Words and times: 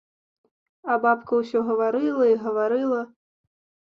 А 0.93 0.95
бабка 1.03 1.33
ўсё 1.41 1.59
гаварыла 1.67 2.25
і 2.31 2.35
гаварыла. 2.47 3.03